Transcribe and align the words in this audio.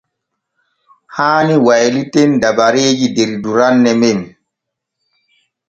Haani 1.15 1.55
wayliten 1.65 2.31
dabareeji 2.41 3.07
der 3.17 3.31
duranne 3.43 3.91
men. 4.01 4.19